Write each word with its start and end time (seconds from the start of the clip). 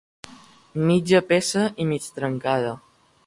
Mitja 0.87 1.21
peça 1.33 1.67
i 1.83 1.87
mig 1.91 2.09
trencada. 2.17 2.73